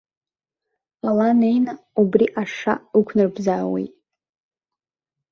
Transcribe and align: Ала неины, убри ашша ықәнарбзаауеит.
Ала 1.07 1.29
неины, 1.39 1.73
убри 2.01 2.25
ашша 2.41 2.73
ықәнарбзаауеит. 2.97 3.93